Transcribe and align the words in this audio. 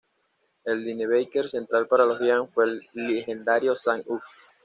El 0.63 0.83
linebacker 0.83 1.47
central 1.47 1.85
para 1.85 2.05
los 2.05 2.17
Giants 2.17 2.51
fue 2.55 2.63
el 2.65 2.87
legendario 2.95 3.75
Sam 3.75 4.01
Huff. 4.07 4.23